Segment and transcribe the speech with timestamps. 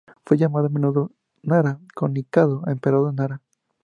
[0.25, 1.11] Fue llamado a menudo
[1.43, 3.41] Nara no Mikado, Emperador de Nara.